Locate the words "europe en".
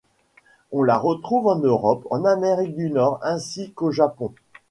1.59-2.25